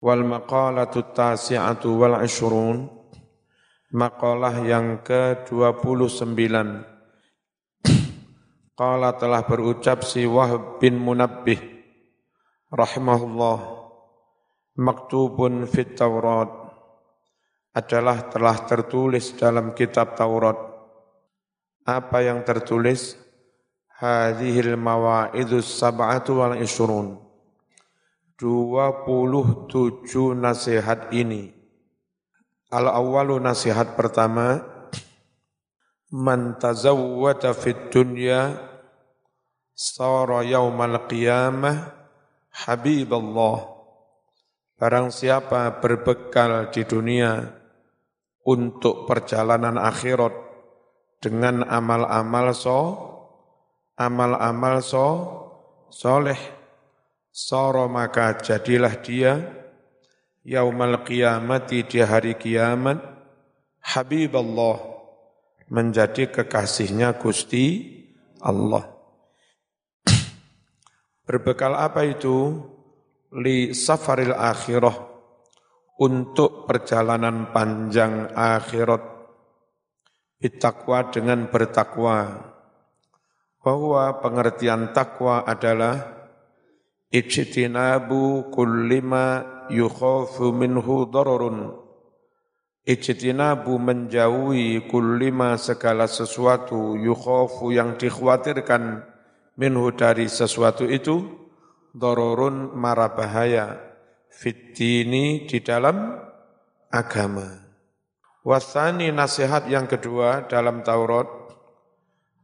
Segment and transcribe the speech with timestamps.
[0.00, 2.88] Wal maqalatu tasi'atu wal ishrun.
[3.92, 6.40] Maqalah yang ke-29
[8.80, 11.60] Qala telah berucap si Wahb bin Munabbih
[12.72, 13.58] Rahimahullah.
[14.80, 16.48] Maktubun fit Taurat.
[17.76, 20.56] Adalah telah tertulis dalam kitab Taurat.
[21.84, 23.20] Apa yang tertulis?
[24.00, 27.29] Hadihil mawa'idus sab'atu wal ishrun
[28.40, 31.52] 27 nasihat ini.
[32.72, 34.64] Al-awwalu nasihat pertama,
[36.08, 38.56] man tazawwada fid dunya
[39.76, 41.92] sara yaumal qiyamah
[42.64, 43.76] habiballah.
[44.80, 47.44] Barang siapa berbekal di dunia
[48.48, 50.32] untuk perjalanan akhirat
[51.20, 52.80] dengan amal-amal so,
[54.00, 55.08] amal-amal so,
[55.92, 56.59] soleh,
[57.30, 59.38] Soro maka jadilah dia
[60.42, 62.98] yaumal qiyamati di hari kiamat
[63.80, 64.82] Habib Allah
[65.70, 67.86] menjadi kekasihnya Gusti
[68.42, 68.82] Allah.
[71.22, 72.66] Berbekal apa itu?
[73.30, 74.98] Li safaril akhirah
[76.02, 79.22] untuk perjalanan panjang akhirat.
[80.42, 82.50] Bitakwa dengan bertakwa.
[83.62, 86.19] Bahwa pengertian takwa adalah
[87.10, 91.74] ijtinabu kullima yukhafu minhu dararun.
[92.86, 99.02] Ijtinabu menjauhi kullima segala sesuatu yukhafu yang dikhawatirkan
[99.58, 101.26] minhu dari sesuatu itu
[101.90, 103.74] dararun mara bahaya
[104.30, 106.14] fitini di dalam
[106.94, 107.58] agama.
[108.40, 111.28] Wasani nasihat yang kedua dalam Taurat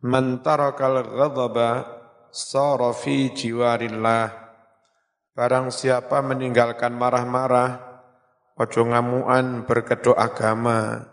[0.05, 1.89] man tarakal ghadaba
[2.29, 4.46] sara fi jiwarillah
[5.37, 8.01] Barang siapa meninggalkan marah-marah,
[8.57, 11.13] ojo ngamuan berkedok agama.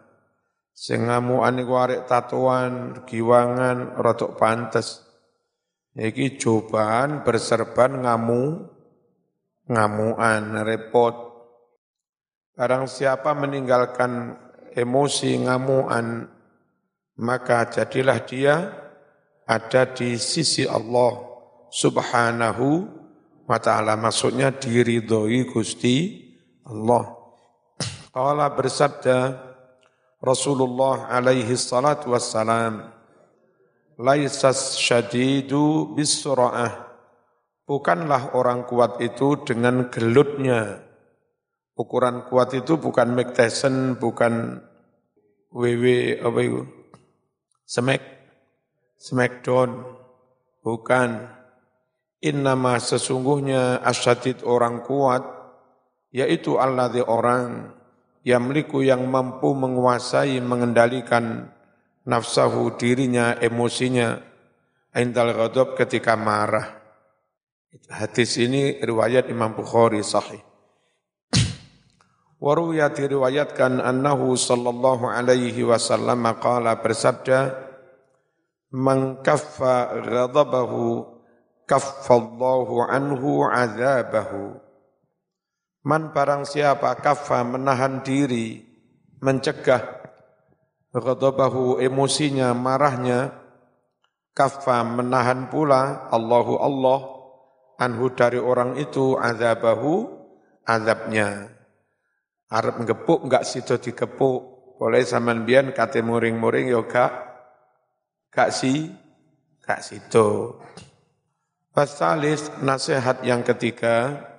[0.72, 5.04] Sing ngamuan iku arek tatuan, giwangan, rotok pantes.
[6.00, 8.64] Iki cobaan berserban ngamu,
[9.68, 11.16] ngamuan, repot.
[12.56, 14.40] Barang siapa meninggalkan
[14.72, 16.32] emosi ngamuan,
[17.20, 18.72] maka jadilah dia
[19.44, 21.12] ada di sisi Allah
[21.76, 23.03] subhanahu
[23.44, 26.22] wa ta'ala maksudnya diridhoi Gusti
[26.68, 27.20] Allah.
[28.14, 29.42] Qala bersabda
[30.22, 32.94] Rasulullah alaihi salat wassalam
[33.98, 36.94] Laisas syadidu bisura'ah
[37.64, 40.84] Bukanlah orang kuat itu dengan gelutnya.
[41.80, 43.40] Ukuran kuat itu bukan Mike
[43.98, 44.60] bukan
[45.48, 45.84] WW
[46.22, 46.62] apa itu?
[47.64, 48.04] Smack,
[49.00, 49.80] Smackdown,
[50.60, 51.32] bukan
[52.24, 55.28] Innama sesungguhnya asyadid orang kuat,
[56.16, 57.76] yaitu alladhi orang
[58.24, 61.52] yang meliku yang mampu menguasai, mengendalikan
[62.08, 64.24] nafsahu dirinya, emosinya,
[64.96, 66.80] indal ghadab ketika marah.
[67.92, 70.40] Hadis ini riwayat Imam Bukhari sahih.
[72.40, 77.68] Waruya diriwayatkan annahu sallallahu alaihi wasallam qala bersabda,
[78.74, 81.13] Man kaffa ghadabahu
[81.68, 84.60] kaffallahu anhu azabahu.
[85.84, 88.64] Man barang siapa kaffa menahan diri,
[89.20, 89.84] mencegah
[90.96, 93.36] ghadabahu emosinya, marahnya,
[94.32, 97.00] kaffa menahan pula Allahu Allah
[97.84, 100.08] anhu dari orang itu azabahu
[100.64, 101.52] azabnya.
[102.48, 104.54] Arab ngepuk enggak sido dikepuk.
[104.78, 107.14] Boleh zaman bian kate muring-muring yo gak
[108.30, 108.92] gak si
[109.64, 110.60] gak sido.
[111.74, 114.30] Pasalis nasihat yang ketiga,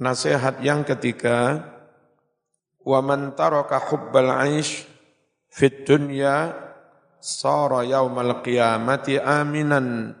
[0.00, 1.60] nasihat yang ketiga,
[2.80, 4.88] wa man taraka hubbal aish
[5.52, 6.56] fit dunya
[7.20, 10.16] sara yaumal qiyamati aminan.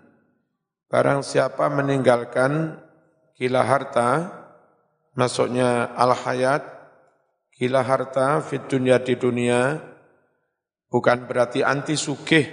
[0.92, 2.76] Barang siapa meninggalkan
[3.40, 4.28] gila harta,
[5.16, 6.60] maksudnya al hayat,
[7.56, 9.80] gila harta fit dunya di dunia,
[10.92, 12.44] bukan berarti anti sugih,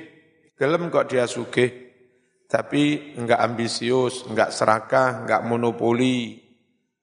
[0.55, 1.84] gelem kok dia sugih,
[2.45, 6.45] tapi enggak ambisius, enggak serakah, enggak monopoli,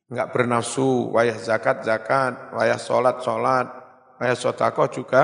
[0.07, 3.67] enggak bernafsu, wayah zakat zakat, wayah solat solat,
[4.23, 5.23] wayah sotakoh juga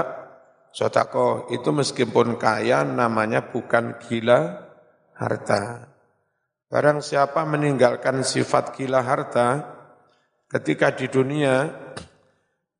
[0.75, 1.47] sotakoh.
[1.55, 4.69] Itu meskipun kaya namanya bukan gila
[5.15, 5.94] harta.
[6.69, 9.79] Barang siapa meninggalkan sifat gila harta
[10.53, 11.69] ketika di dunia,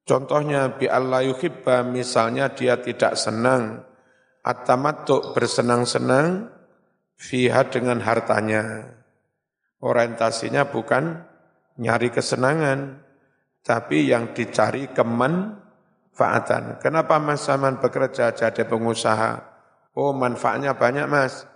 [0.05, 3.85] contohnya bi Allah yuhibba, misalnya dia tidak senang,
[4.45, 6.58] atamatuk bersenang-senang,
[7.19, 8.95] fiha dengan hartanya.
[9.83, 11.23] Orientasinya bukan
[11.79, 13.03] nyari kesenangan,
[13.63, 16.83] tapi yang dicari kemanfaatan.
[16.83, 19.43] Kenapa Mas Saman bekerja jadi pengusaha?
[19.99, 21.47] Oh manfaatnya banyak Mas.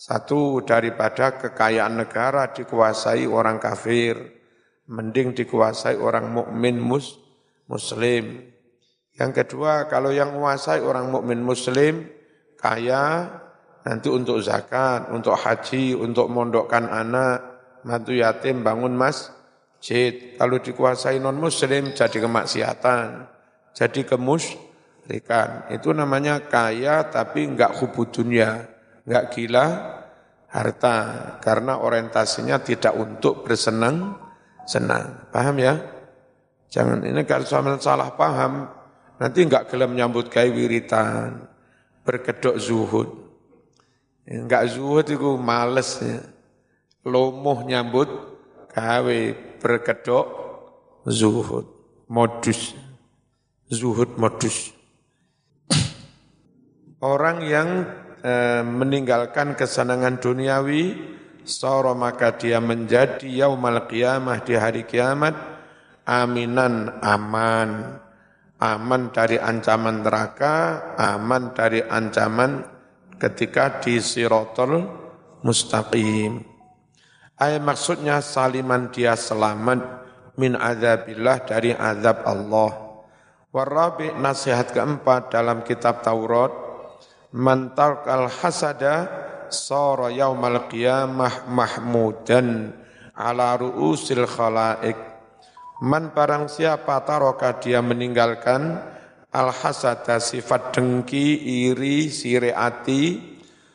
[0.00, 4.16] Satu daripada kekayaan negara dikuasai orang kafir,
[4.88, 7.20] mending dikuasai orang mukmin mus,
[7.68, 8.48] muslim.
[9.20, 12.08] Yang kedua, kalau yang menguasai orang mukmin muslim
[12.56, 13.28] kaya
[13.86, 17.38] nanti untuk zakat, untuk haji, untuk mondokkan anak,
[17.84, 20.36] mantu yatim bangun masjid.
[20.36, 23.26] Kalau dikuasai non muslim jadi kemaksiatan,
[23.72, 25.72] jadi kemusyrikan.
[25.72, 28.68] Itu namanya kaya tapi enggak hubu dunia,
[29.06, 29.66] enggak gila
[30.50, 30.96] harta
[31.38, 34.18] karena orientasinya tidak untuk bersenang
[34.66, 35.30] senang.
[35.30, 35.78] Paham ya?
[36.70, 38.80] Jangan ini kalau salah paham,
[39.20, 41.44] Nanti enggak gelem nyambut gawe wiritan,
[42.08, 43.29] berkedok zuhud.
[44.30, 46.22] Enggak zuhud itu males ya.
[47.02, 48.06] Lomoh nyambut
[48.70, 49.20] gawe
[49.58, 50.26] berkedok
[51.10, 51.66] zuhud.
[52.06, 52.78] Modus.
[53.66, 54.70] Zuhud modus.
[57.02, 57.86] Orang yang
[58.22, 60.94] e, meninggalkan kesenangan duniawi,
[61.42, 65.32] soro maka dia menjadi yaumal qiyamah di hari kiamat,
[66.04, 67.98] aminan aman
[68.60, 70.54] aman dari ancaman neraka,
[71.00, 72.69] aman dari ancaman
[73.20, 74.88] ketika di sirotol
[75.44, 76.40] mustaqim.
[77.36, 79.80] Ayat maksudnya saliman dia selamat
[80.40, 82.70] min azabillah dari azab Allah.
[83.50, 86.52] Warabi nasihat keempat dalam kitab Taurat,
[87.34, 89.10] mantar al hasada
[89.52, 92.72] sara yaumal qiyamah mahmudan
[93.12, 95.10] ala ru'usil khalaik
[95.80, 98.84] Man barang siapa taroka dia meninggalkan
[99.30, 101.38] al-hasada sifat dengki,
[101.70, 103.18] iri, sireati,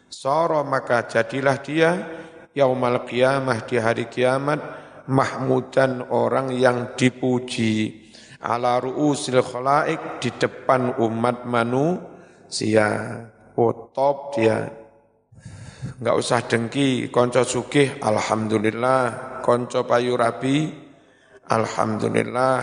[0.07, 1.92] soro maka jadilah dia
[2.56, 4.60] yaumal qiyamah di hari kiamat
[5.12, 8.07] mahmudan orang yang dipuji
[8.40, 12.88] ala ru'usil khalaik di depan umat manusia.
[13.56, 14.68] Oh top dia.
[16.02, 20.86] Enggak usah dengki, konco sugih, alhamdulillah, konco payu rabi,
[21.46, 22.57] Alhamdulillah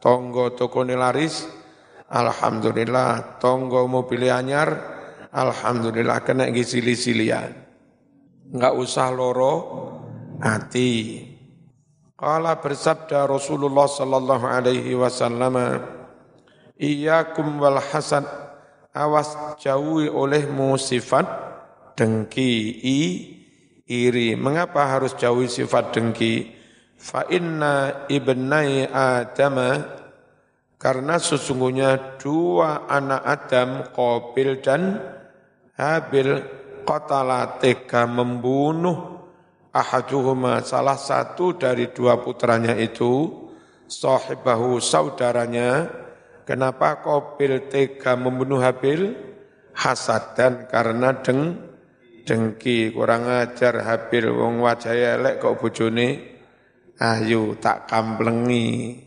[0.00, 1.44] tonggo toko laris
[2.14, 4.70] Alhamdulillah tonggo mobil anyar
[5.34, 7.50] Alhamdulillah kena gisili-silian
[8.54, 9.54] Enggak usah loro
[10.38, 11.24] hati.
[12.14, 15.58] Kala bersabda Rasulullah sallallahu alaihi wasallam
[16.78, 18.26] Iyakum wal hasad
[18.94, 21.26] awas jauhi olehmu sifat
[21.98, 22.98] dengki i
[23.86, 24.34] iri.
[24.34, 26.50] Mengapa harus jauhi sifat dengki?
[26.98, 29.58] Fa inna ibnai Adam
[30.84, 35.00] karena sesungguhnya dua anak Adam Qabil dan
[35.80, 36.44] Habil
[36.84, 39.24] qatala tega membunuh
[39.72, 40.60] ahaduhuma.
[40.60, 43.32] Salah satu dari dua putranya itu
[43.88, 45.88] sahibahu saudaranya
[46.44, 49.32] kenapa Qabil tega membunuh Habil?
[49.72, 50.36] Hasad.
[50.36, 51.64] Dan karena deng
[52.28, 52.92] dengki.
[52.92, 56.36] Kurang ajar Habil wong wajah elek kok bojone.
[57.00, 59.00] Ayo tak kamplengi.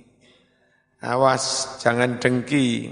[1.04, 2.90] Awas jangan dengki.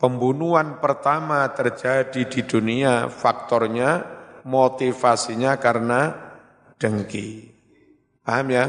[0.00, 4.00] Pembunuhan pertama terjadi di dunia faktornya
[4.48, 6.16] motivasinya karena
[6.80, 7.52] dengki.
[8.24, 8.66] Paham ya?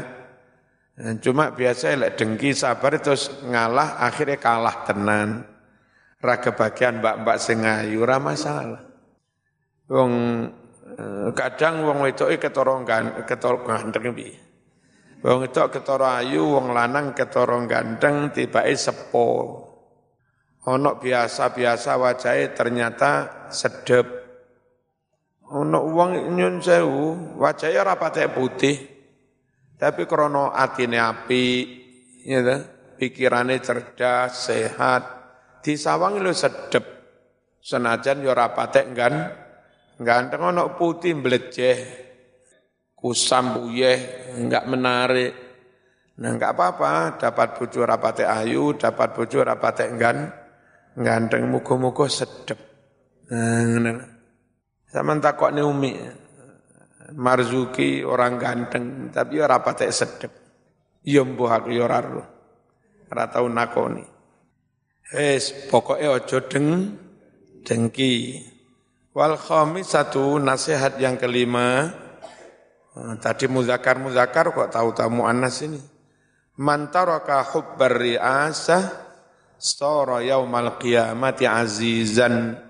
[1.24, 5.48] Cuma biasa lek dengki sabar terus ngalah akhirnya kalah tenan.
[6.22, 8.84] Raga bagian mbak-mbak sing ayu ora masalah.
[9.90, 10.12] Wong
[10.94, 13.66] eh, kadang wong wedoke ketorong kan ketorong
[14.14, 14.51] piye?
[15.22, 19.28] Wong itu ketara ayu, wong lanang ketara ganteng, tibake sepo.
[20.66, 23.10] Ono biasa-biasa wajahnya ternyata
[23.46, 24.06] sedep.
[25.46, 28.82] Ono wong nyun sewu, wajahnya rapatnya putih,
[29.78, 31.44] tapi krono atine api,
[32.26, 32.42] ya
[32.98, 35.02] pikirannya cerdas, sehat,
[35.62, 36.82] di sawang lu sedep.
[37.62, 39.14] Senajan yo rapate kan,
[40.02, 42.01] ganteng ono putih mleceh
[43.02, 45.34] kusam buyeh, enggak menarik.
[46.22, 50.30] Nah enggak apa-apa, dapat bojo rapate ayu, dapat bojo rapate enggan,
[50.94, 52.62] ganteng muga-muga sedep.
[53.32, 53.98] Nah,
[54.86, 55.92] sama takok nih umi,
[57.18, 60.30] Marzuki orang ganteng, tapi ya rapate sedep.
[61.02, 64.06] Ya mbuh aku ya ora tau nakoni.
[65.68, 66.96] Pokoke aja deng
[67.66, 68.40] dengki.
[69.12, 69.36] Wal
[69.84, 71.92] satu nasihat yang kelima,
[73.20, 75.80] tadi muzakar muzakar kok tahu-tahu muannas ini.
[76.60, 78.84] Man taraka hubbar ri'asah
[79.56, 82.60] sara yaumal qiyamati azizan.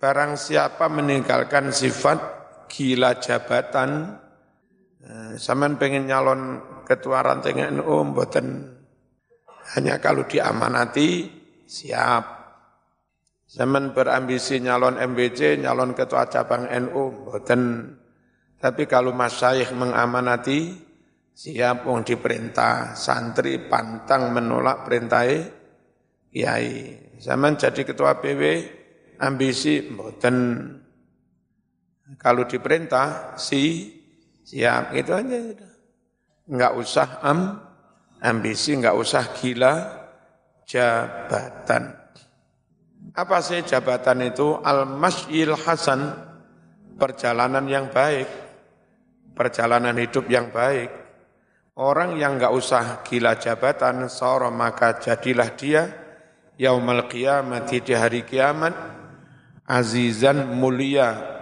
[0.00, 2.18] Barang siapa meninggalkan sifat
[2.72, 4.16] gila jabatan,
[5.04, 8.80] eh, Saman pengen nyalon ketua ranting NU mboten
[9.76, 11.30] Hanya kalau diamanati
[11.68, 12.40] siap.
[13.50, 17.94] Zaman berambisi nyalon MBC, nyalon ketua cabang NU, boten.
[18.60, 20.76] Tapi kalau Mas Syekh mengamanati,
[21.32, 25.24] siap wong diperintah, santri pantang menolak perintah
[26.28, 27.08] kiai.
[27.16, 28.42] Zaman jadi ketua PW,
[29.16, 30.36] ambisi, boten.
[32.20, 33.96] Kalau diperintah, si
[34.44, 35.40] siap, itu aja.
[36.44, 37.64] Enggak usah am,
[38.20, 39.72] ambisi, enggak usah gila,
[40.68, 41.96] jabatan.
[43.16, 44.60] Apa sih jabatan itu?
[44.60, 46.12] Al-masyil hasan,
[47.00, 48.49] perjalanan yang baik,
[49.32, 50.90] perjalanan hidup yang baik.
[51.80, 55.82] Orang yang enggak usah gila jabatan, seorang maka jadilah dia
[56.60, 58.76] yaumal qiyamati di hari kiamat
[59.64, 61.40] azizan mulia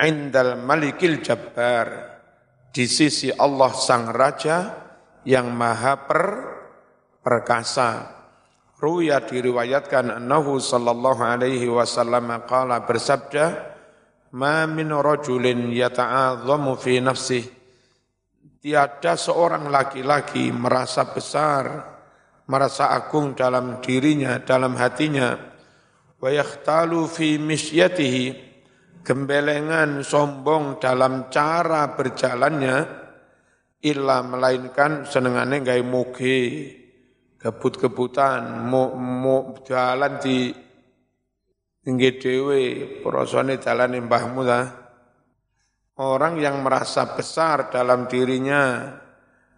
[0.00, 2.16] indal malikil jabbar
[2.72, 4.72] di sisi Allah sang raja
[5.28, 6.22] yang maha per
[7.20, 8.22] perkasa
[8.82, 13.71] Ruya diriwayatkan annahu sallallahu alaihi wasallam qala bersabda
[14.32, 17.44] ma min rajulin yata'azzamu fi nafsih.
[18.62, 21.92] Tiada seorang laki-laki merasa besar
[22.46, 25.34] merasa agung dalam dirinya dalam hatinya.
[26.22, 28.24] Wa yakhtalu fi misyatihi
[29.02, 32.76] gembelengan sombong dalam cara berjalannya
[33.82, 36.38] illa melainkan senengane gawe muge
[37.42, 40.54] kebut-kebutan, mau jalan di
[41.82, 42.62] tinggi dewe,
[43.02, 44.66] prosone jalan mbahmu lah.
[45.98, 48.96] Orang yang merasa besar dalam dirinya,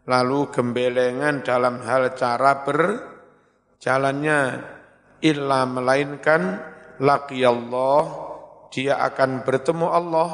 [0.08, 4.40] lalu gembelengan dalam hal cara berjalannya,
[5.20, 6.58] illa melainkan
[6.98, 8.02] laki Allah,
[8.72, 10.30] dia akan bertemu Allah,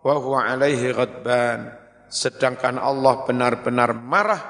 [0.00, 1.82] wa huwa alaihi ghadban.
[2.08, 4.42] Sedangkan Allah benar-benar marah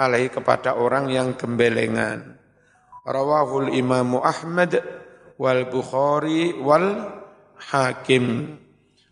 [0.00, 2.40] alaihi kepada orang yang gembelengan.
[3.06, 4.80] Rawahul Imam Ahmad
[5.36, 7.16] wal Bukhari wal
[7.56, 8.56] Hakim.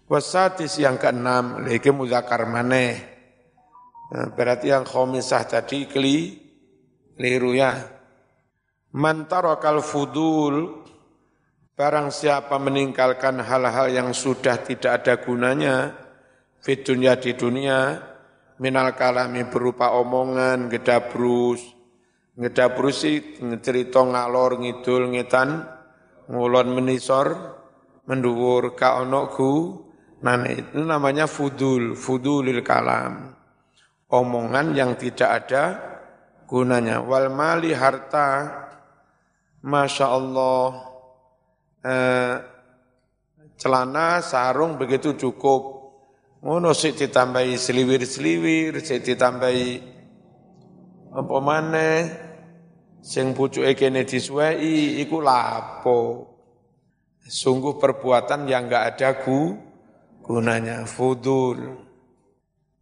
[0.04, 3.00] Wasatis yang keenam, lagi muzakar maneh.
[4.12, 6.36] Nah, berarti yang khomisah tadi keli,
[7.16, 7.72] keliru ya.
[8.94, 10.84] Mantarakal fudul,
[11.72, 15.96] barang siapa meninggalkan hal-hal yang sudah tidak ada gunanya,
[16.60, 17.98] fit dunia di dunia,
[18.60, 21.64] minal kalami berupa omongan, gedabrus,
[22.38, 25.73] gedabrus sih cerita ngalor ngidul ngetan,
[26.30, 27.28] ngulon menisor,
[28.08, 29.28] menduwur ka ono
[30.24, 33.36] nah itu namanya fudul, fudulil kalam.
[34.08, 35.64] Omongan yang tidak ada
[36.48, 37.04] gunanya.
[37.04, 38.48] Wal mali harta,
[39.64, 40.66] Masya Allah,
[41.84, 42.34] eh,
[43.60, 45.74] celana, sarung begitu cukup
[46.44, 49.80] Ngono sik ditambahi seliwir-seliwir, sik ditambahi
[51.16, 51.98] apa maneh
[53.04, 56.32] sing pucuke kene disuwei iku lapo.
[57.24, 59.56] Sungguh perbuatan yang enggak ada gu,
[60.24, 61.84] gunanya fudul.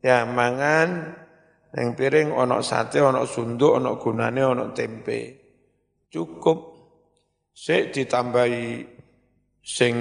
[0.03, 1.15] Ya mangan
[1.75, 5.21] yang piring ono sate, ono sunduk, ono gunane, ono tempe.
[6.11, 6.71] Cukup.
[7.53, 8.83] Sik ditambahi
[9.63, 9.95] sing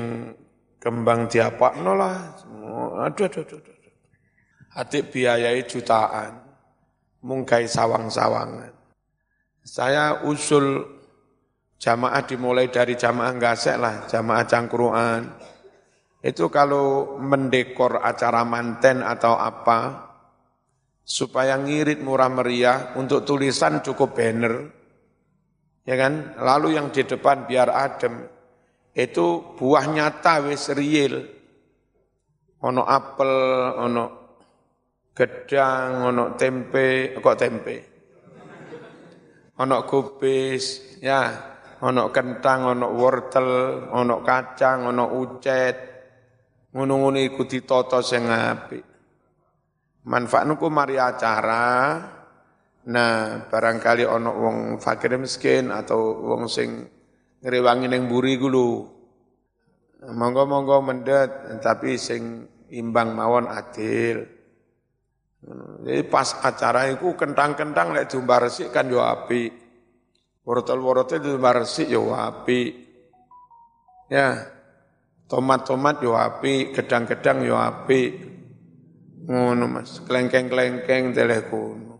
[0.82, 2.18] kembang diapakno lah.
[3.06, 3.94] Aduh, aduh, aduh, aduh.
[4.72, 6.42] Adik biayai jutaan,
[7.22, 8.81] mungkai sawang-sawangan.
[9.62, 10.82] Saya usul
[11.77, 15.22] jamaah dimulai dari jamaah gasek lah, jamaah cangkruan.
[16.22, 20.10] Itu kalau mendekor acara manten atau apa,
[21.01, 24.70] supaya ngirit murah meriah, untuk tulisan cukup banner,
[25.86, 26.38] ya kan?
[26.38, 28.22] Lalu yang di depan biar adem,
[28.94, 31.25] itu buah nyata wis real.
[32.62, 33.34] Ono apel,
[33.82, 34.06] ono
[35.18, 37.91] gedang, ono tempe, kok tempe.
[39.62, 41.30] Ono kubis, ya,
[41.86, 43.50] ono kentang, ono wortel,
[43.94, 45.77] ono kacang, ono ucet.
[46.74, 48.86] Ngono-ngono iku ditata sing apik.
[50.08, 52.00] Manfaat niku mari acara.
[52.89, 56.82] Nah, barangkali ono wong fakir miskin atau wong sing
[57.46, 58.70] ngrewangi ning mburi ku lho.
[60.01, 64.41] Monggo-monggo mendet tapi sing imbang mawon adil.
[65.42, 69.50] Jadi pas acara itu kentang-kentang lek diumbar resik kan yo api.
[70.46, 72.62] Wortel-wortel diumbar resik yo api.
[74.10, 74.38] Ya.
[75.26, 78.02] Tomat-tomat yo api, gedang-gedang yo api.
[79.32, 81.96] Ngono Mas, klengkeng-klengkeng teleh kono.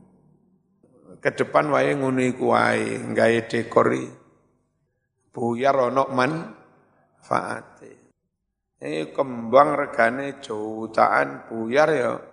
[1.24, 4.22] Ke depan wae ngono iku wae, gawe dekori
[5.32, 7.92] buyar ono manfaate.
[8.82, 12.31] Ini kembang regane jutaan buyar ya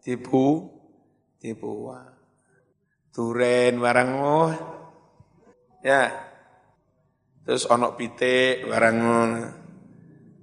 [0.00, 0.64] dibu
[1.40, 2.20] dibuang.
[3.10, 4.52] duren barang oh.
[5.80, 6.12] Ya.
[7.44, 8.98] Terus onok pitik barang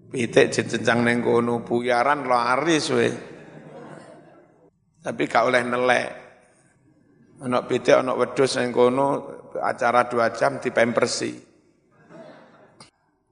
[0.10, 3.10] pitik jencang neng kono puyaran laris we.
[5.02, 6.10] Tapi gak oleh nelek.
[7.46, 9.08] Onok pitik onok wedhus neng kono
[9.62, 11.32] acara dua jam di pempersi.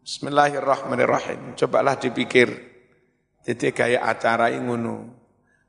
[0.05, 1.58] Bismillahirrahmanirrahim.
[1.58, 2.53] Cobalah dipikir.
[3.41, 5.25] Jadi kayak acara ngono.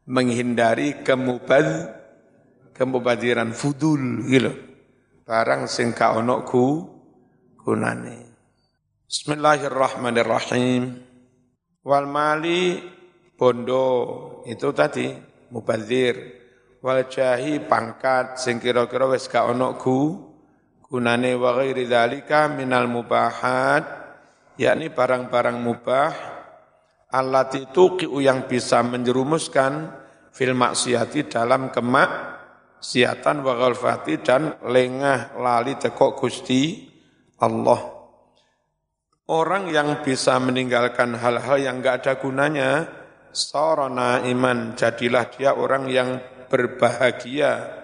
[0.06, 1.66] Menghindari kemubad,
[2.70, 4.54] kemubadiran fudul gitu.
[5.26, 6.86] Barang sing ka ono ku
[7.58, 8.30] gunane.
[9.10, 11.02] Bismillahirrahmanirrahim.
[11.82, 12.78] Wal mali
[13.34, 13.86] bondo
[14.46, 15.10] itu tadi
[15.50, 16.14] mubadzir.
[16.78, 20.22] Wal jahi pangkat sing kira-kira wis ka ono ku
[20.86, 21.90] gunane wa ghairi
[22.54, 23.82] minal mubahat
[24.54, 26.35] yakni barang-barang mubah
[27.12, 29.90] allati tuqi'u yang bisa menjerumuskan
[30.34, 32.36] fil maksiati dalam kemak
[32.80, 36.86] siatan wa ghalfati dan lengah lali tekok Gusti
[37.40, 37.96] Allah.
[39.26, 42.86] Orang yang bisa meninggalkan hal-hal yang enggak ada gunanya,
[43.34, 47.74] sorona iman, jadilah dia orang yang berbahagia,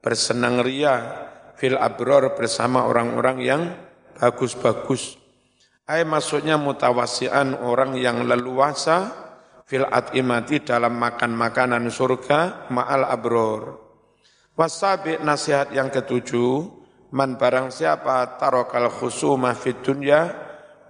[0.00, 1.28] bersenang ria,
[1.60, 3.62] fil abror bersama orang-orang yang
[4.16, 5.27] bagus-bagus.
[5.88, 9.08] Ay maksudnya mutawasian orang yang leluasa
[9.64, 13.88] fil atimati dalam makan makanan surga ma'al abror.
[14.52, 16.68] Wasabi nasihat yang ketujuh,
[17.16, 20.28] man barang siapa tarokal khusumah fid dunya,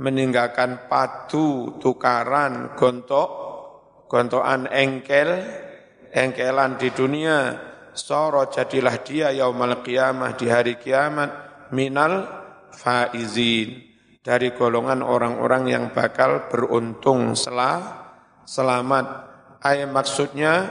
[0.03, 3.31] meninggalkan patu, tukaran, gontok,
[4.11, 5.31] gontokan engkel,
[6.11, 7.55] engkelan di dunia,
[7.95, 11.31] soro jadilah dia yaumal qiyamah di hari kiamat,
[11.71, 12.27] minal
[12.75, 13.88] faizin
[14.29, 18.13] dari golongan orang-orang yang bakal beruntung selah
[18.45, 19.25] selamat.
[19.65, 20.69] Ayat maksudnya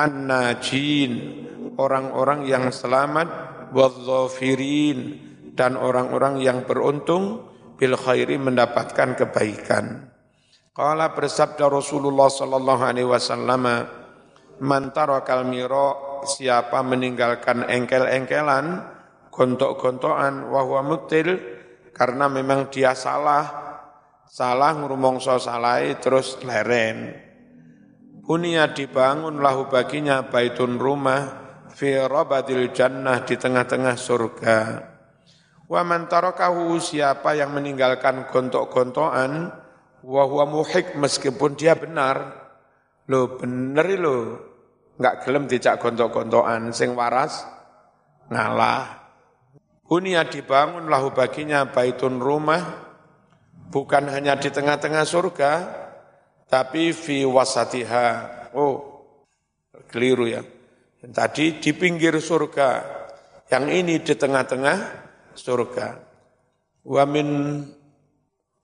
[0.00, 1.44] an-najin,
[1.76, 3.28] orang-orang yang selamat,
[3.76, 5.20] wadzafirin,
[5.52, 7.44] dan orang-orang yang beruntung
[7.76, 10.08] bil khairi mendapatkan kebaikan.
[10.72, 13.64] Qala bersabda Rasulullah sallallahu alaihi wasallam,
[14.64, 18.88] "Man tarakal mira, siapa meninggalkan engkel-engkelan,
[19.28, 21.55] gontok-gontokan wa huwa mutil,
[21.96, 23.48] karena memang dia salah,
[24.28, 27.16] salah ngurumongso salai terus leren.
[28.20, 31.40] Bunia dibangun lahu baginya baitun rumah
[31.72, 34.58] fi rabadil jannah di tengah-tengah surga.
[35.72, 39.56] Wa man tarakahu siapa yang meninggalkan gontok-gontokan
[40.04, 42.44] wa huwa muhik meskipun dia benar.
[43.08, 44.18] Lo bener lo,
[45.00, 47.46] enggak gelem dijak gontok-gontokan sing waras
[48.28, 49.05] ngalah.
[49.86, 52.58] Bunia dibangun lahu baginya baitun rumah,
[53.70, 55.52] bukan hanya di tengah-tengah surga,
[56.50, 58.08] tapi fi wasatiha.
[58.58, 59.06] Oh,
[59.86, 60.42] keliru ya.
[61.06, 62.82] Tadi di pinggir surga,
[63.46, 64.78] yang ini di tengah-tengah
[65.38, 65.86] surga.
[66.82, 67.30] Wamin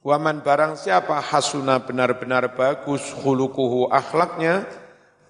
[0.02, 4.66] Waman barang siapa hasuna benar-benar bagus hulukuhu akhlaknya,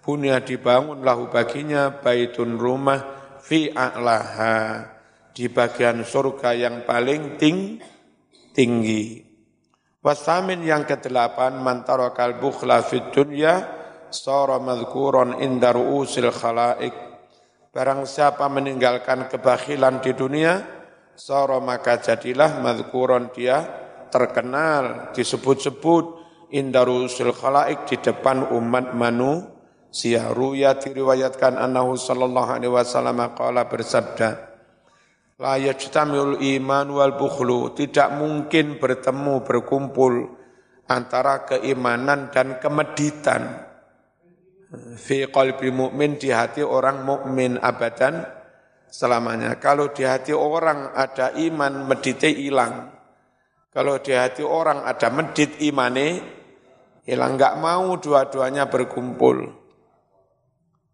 [0.01, 3.05] bunia dibangun lahu baginya baitun rumah
[3.45, 4.89] fi a'laha
[5.33, 7.81] di bagian surga yang paling ting,
[8.53, 9.25] tinggi.
[10.05, 13.65] Wasamin yang kedelapan mantarakal bukhla fid dunya
[14.13, 16.93] sara madhkuran inda ru'usil khalaik.
[17.73, 20.61] Barang siapa meninggalkan kebakhilan di dunia,
[21.17, 23.65] sara maka jadilah madhkuran dia
[24.13, 26.21] terkenal, disebut-sebut
[26.53, 30.29] inda ru'usil khalaik di depan umat manusia.
[30.37, 34.52] Ruya diriwayatkan annahu sallallahu alaihi wasallam qala bersabda,
[35.43, 37.75] La yajtamiul iman wal bukhlu.
[37.75, 40.39] Tidak mungkin bertemu, berkumpul
[40.87, 43.67] antara keimanan dan kemeditan.
[44.95, 48.23] Fi qalbi mu'min di hati orang mukmin abadan
[48.87, 49.59] selamanya.
[49.59, 52.95] Kalau di hati orang ada iman, medite hilang.
[53.75, 56.23] Kalau di hati orang ada medit imane,
[57.03, 57.35] hilang.
[57.35, 59.59] Enggak mau dua-duanya berkumpul.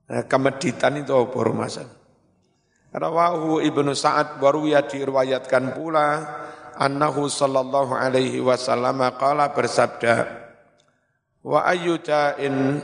[0.08, 1.97] Nah, kemeditan itu apa rumasan?
[2.88, 6.09] Rawahu Ibnu Sa'ad waruya diriwayatkan pula
[6.79, 10.14] annahu sallallahu alaihi wasallam qala bersabda
[11.44, 12.81] wa ayyuda'in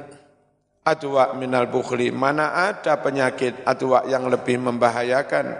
[0.85, 5.57] adwa minal bukhli mana ada penyakit adwa yang lebih membahayakan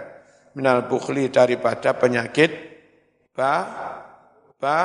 [0.53, 2.53] minal bukhli daripada penyakit
[3.33, 3.65] ba
[4.61, 4.79] ba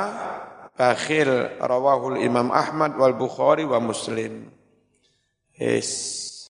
[0.81, 4.49] bakhil rawahul Imam Ahmad wal Bukhari wa Muslim.
[5.53, 6.30] Yes.